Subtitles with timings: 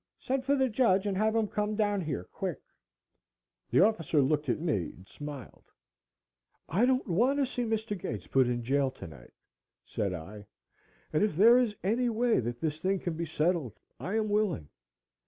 [0.17, 2.59] Send for the judge and have him come down here quick."
[3.69, 5.65] The officer looked at me and smiled.
[6.67, 7.95] "I don't want to see Mr.
[7.95, 9.33] Gates put in jail tonight"
[9.85, 10.47] said I.
[11.13, 14.69] "And if there is any way that this thing can be settled I am willing.